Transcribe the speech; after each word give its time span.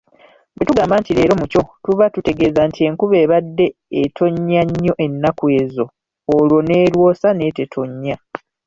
Bwe 0.53 0.65
tugamba 0.67 0.95
nti 0.99 1.11
leero 1.15 1.33
muco 1.41 1.61
tuba 1.83 2.05
tutegeeza 2.13 2.61
nti 2.69 2.79
enkuba 2.87 3.15
ebadde 3.25 3.65
etonnya 4.01 4.61
nnyo 4.67 4.93
ennaku 5.05 5.45
ezo 5.61 5.85
olwo 6.35 6.57
n'erwosa 6.63 7.29
neetetonnya. 7.33 8.15